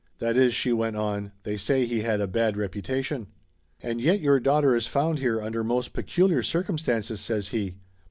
[0.17, 3.27] "That is," she went on, "they say he had a bad reputation."
[3.83, 7.75] "And yet your daughter is found here under most peculiar circumstances," says he.